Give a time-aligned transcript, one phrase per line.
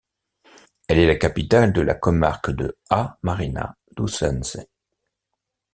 [0.87, 4.57] Elle est la capitale de la comarque de A Mariña lucense.